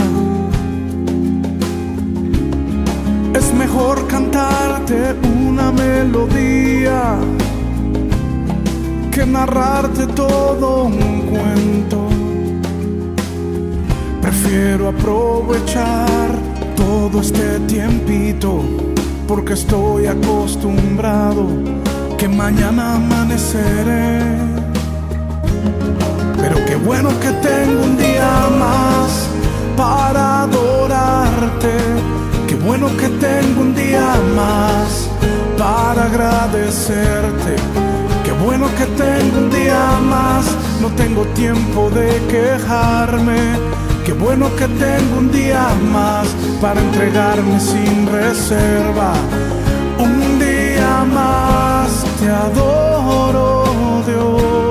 [3.34, 7.16] Es mejor cantarte una melodía
[9.10, 12.08] que narrarte todo un cuento.
[14.22, 16.30] Prefiero aprovechar
[16.74, 18.62] todo este tiempito
[19.28, 21.48] porque estoy acostumbrado
[22.16, 24.53] que mañana amaneceré.
[26.84, 29.30] Bueno que tengo un día más
[29.74, 31.72] para adorarte.
[32.46, 35.08] Qué bueno que tengo un día más
[35.56, 37.56] para agradecerte.
[38.22, 40.44] Qué bueno que tengo un día más,
[40.82, 43.40] no tengo tiempo de quejarme.
[44.04, 46.28] Qué bueno que tengo un día más
[46.60, 49.14] para entregarme sin reserva.
[49.98, 53.64] Un día más te adoro,
[54.06, 54.63] Dios.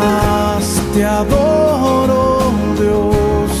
[0.00, 3.52] Más te adoro, Dios.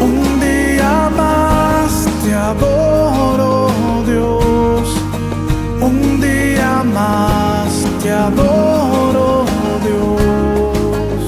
[0.00, 3.68] Un día más te adoro,
[4.06, 4.86] Dios.
[5.80, 7.70] Un día más
[8.00, 9.44] te adoro,
[9.86, 11.22] Dios.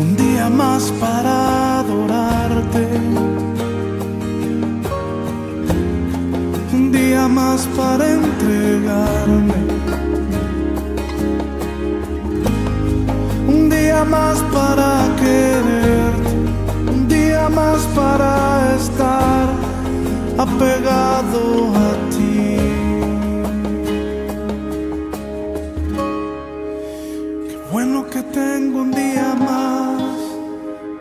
[0.00, 2.84] Un día más para adorarte.
[6.72, 9.75] Un día más para entregarme.
[13.96, 16.34] Día más para quererte.
[16.92, 19.48] Un día más para estar
[20.36, 21.40] apegado
[21.86, 22.58] a ti.
[27.48, 30.12] Qué bueno que tengo un día más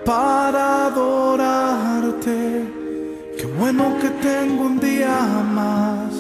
[0.06, 2.64] para adorarte.
[3.38, 5.20] Qué bueno que tengo un día
[5.60, 6.14] más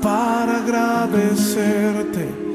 [0.00, 2.46] para agradecerte.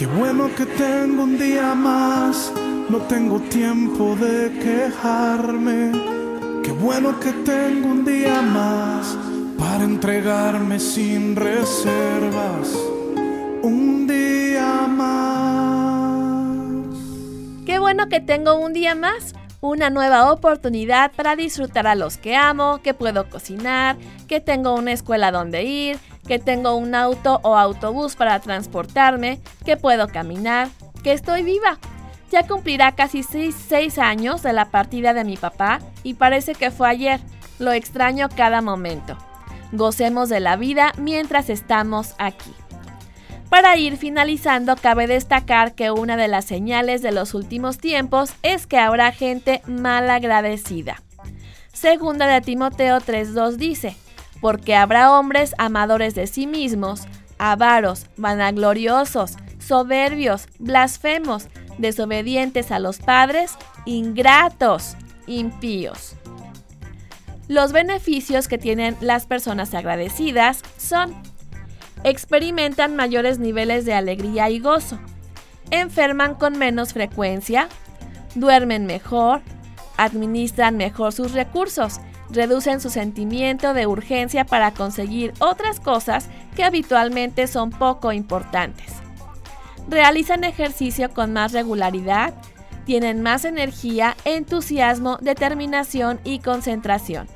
[0.00, 2.50] Qué bueno que tengo un día más,
[2.90, 5.92] no tengo tiempo de quejarme.
[6.64, 9.16] Qué bueno que tengo un día más
[9.56, 12.74] para entregarme sin reservas.
[13.62, 16.84] Un día más.
[17.64, 22.34] Qué bueno que tengo un día más, una nueva oportunidad para disfrutar a los que
[22.34, 27.56] amo, que puedo cocinar, que tengo una escuela donde ir, que tengo un auto o
[27.56, 30.70] autobús para transportarme, que puedo caminar,
[31.04, 31.78] que estoy viva.
[32.30, 36.88] Ya cumplirá casi 6 años de la partida de mi papá y parece que fue
[36.88, 37.20] ayer.
[37.58, 39.18] Lo extraño cada momento.
[39.72, 42.52] Gocemos de la vida mientras estamos aquí.
[43.50, 48.68] Para ir finalizando, cabe destacar que una de las señales de los últimos tiempos es
[48.68, 51.02] que habrá gente mal agradecida.
[51.72, 53.96] Segunda de Timoteo 3.2 dice,
[54.40, 57.02] porque habrá hombres amadores de sí mismos,
[57.38, 61.48] avaros, vanagloriosos, soberbios, blasfemos,
[61.80, 66.14] desobedientes a los padres, ingratos, impíos.
[67.48, 71.14] Los beneficios que tienen las personas agradecidas son
[72.04, 74.98] experimentan mayores niveles de alegría y gozo,
[75.70, 77.68] enferman con menos frecuencia,
[78.34, 79.42] duermen mejor,
[79.96, 82.00] administran mejor sus recursos,
[82.30, 88.99] reducen su sentimiento de urgencia para conseguir otras cosas que habitualmente son poco importantes.
[89.88, 92.34] Realizan ejercicio con más regularidad,
[92.84, 97.28] tienen más energía, entusiasmo, determinación y concentración.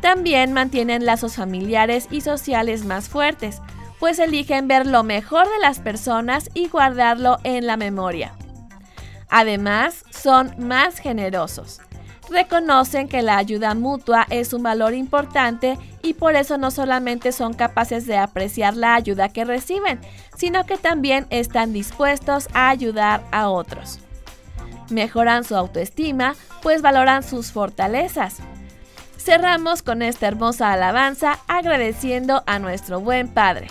[0.00, 3.60] También mantienen lazos familiares y sociales más fuertes,
[3.98, 8.34] pues eligen ver lo mejor de las personas y guardarlo en la memoria.
[9.28, 11.80] Además, son más generosos.
[12.28, 17.54] Reconocen que la ayuda mutua es un valor importante y por eso no solamente son
[17.54, 20.00] capaces de apreciar la ayuda que reciben,
[20.36, 24.00] sino que también están dispuestos a ayudar a otros.
[24.90, 28.38] Mejoran su autoestima, pues valoran sus fortalezas.
[29.18, 33.68] Cerramos con esta hermosa alabanza agradeciendo a nuestro buen Padre.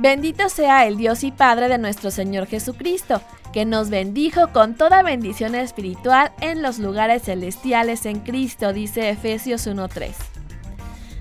[0.00, 3.20] Bendito sea el Dios y Padre de nuestro Señor Jesucristo,
[3.52, 9.66] que nos bendijo con toda bendición espiritual en los lugares celestiales en Cristo, dice Efesios
[9.66, 10.12] 1.3.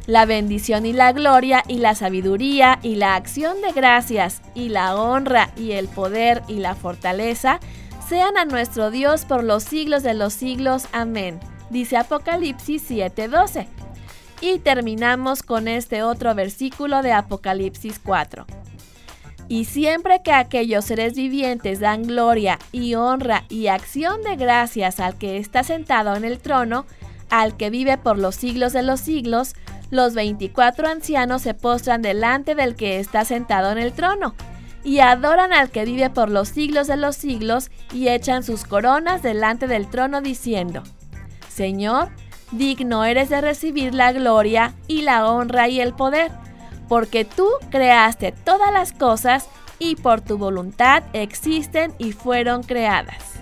[0.05, 4.95] La bendición y la gloria y la sabiduría y la acción de gracias y la
[4.95, 7.59] honra y el poder y la fortaleza
[8.07, 10.87] sean a nuestro Dios por los siglos de los siglos.
[10.93, 13.67] Amén, dice Apocalipsis 7:12.
[14.39, 18.45] Y terminamos con este otro versículo de Apocalipsis 4.
[19.49, 25.17] Y siempre que aquellos seres vivientes dan gloria y honra y acción de gracias al
[25.17, 26.85] que está sentado en el trono,
[27.31, 29.55] al que vive por los siglos de los siglos,
[29.89, 34.35] los veinticuatro ancianos se postran delante del que está sentado en el trono,
[34.83, 39.23] y adoran al que vive por los siglos de los siglos, y echan sus coronas
[39.23, 40.83] delante del trono diciendo,
[41.47, 42.09] Señor,
[42.51, 46.31] digno eres de recibir la gloria y la honra y el poder
[46.89, 53.39] porque tú creaste todas las cosas y por tu voluntad existen y fueron creadas.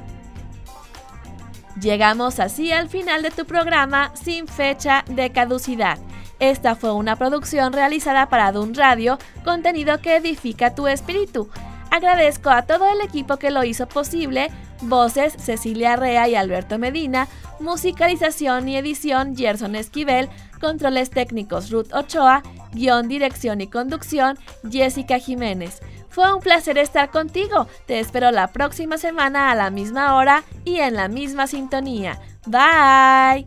[1.81, 5.97] Llegamos así al final de tu programa sin fecha de caducidad.
[6.39, 11.49] Esta fue una producción realizada para Dun Radio, contenido que edifica tu espíritu.
[11.89, 14.51] Agradezco a todo el equipo que lo hizo posible,
[14.81, 17.27] voces Cecilia Rea y Alberto Medina,
[17.59, 24.37] musicalización y edición Gerson Esquivel, controles técnicos Ruth Ochoa, guion, dirección y conducción
[24.69, 25.81] Jessica Jiménez.
[26.09, 30.77] Fue un placer estar contigo, te espero la próxima semana a la misma hora y
[30.77, 32.19] en la misma sintonía.
[32.45, 33.45] Bye.